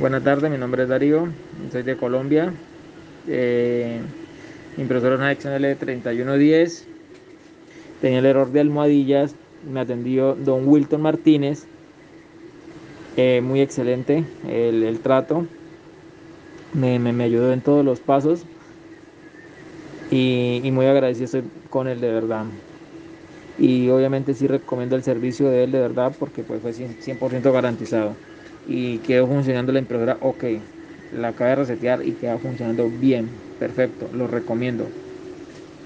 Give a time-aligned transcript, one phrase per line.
[0.00, 1.28] Buenas tardes, mi nombre es Darío,
[1.70, 2.54] soy de Colombia.
[3.28, 4.00] Eh,
[4.78, 6.84] impresora una XL3110.
[8.00, 9.34] Tenía el error de almohadillas.
[9.70, 11.66] Me atendió don Wilton Martínez.
[13.18, 15.44] Eh, muy excelente el, trato.
[16.72, 18.46] Me, ayudó en todos los pasos.
[20.10, 22.46] Y, y muy agradecido estoy con él de verdad
[23.58, 28.16] y obviamente sí recomiendo el servicio de él de verdad porque pues fue 100% garantizado
[28.72, 30.44] y quedó funcionando la impresora ok
[31.10, 34.94] la acabé de resetear y queda funcionando bien perfecto lo recomiendo